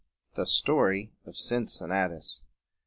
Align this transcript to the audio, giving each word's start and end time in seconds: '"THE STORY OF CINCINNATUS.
'"THE 0.33 0.47
STORY 0.47 1.11
OF 1.27 1.35
CINCINNATUS. 1.37 2.41